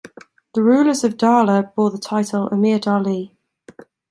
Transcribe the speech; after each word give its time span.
The 0.55 0.63
rulers 0.63 1.03
of 1.03 1.15
Dhala 1.15 1.75
bore 1.75 1.91
the 1.91 1.99
title 1.99 2.47
"Amir 2.51 2.79
Dali'". 2.79 3.35